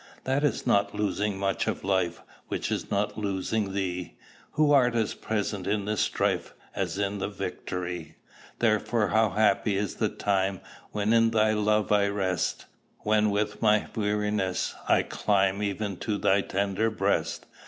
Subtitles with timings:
[0.23, 4.15] That is not losing much of life Which is not losing thee,
[4.53, 8.15] Who art as present in the strife As in the victory.
[8.57, 10.59] Therefore how happy is the time
[10.91, 12.65] When in thy love I rest!
[13.01, 17.45] When from my weariness I climb Even to thy tender breast!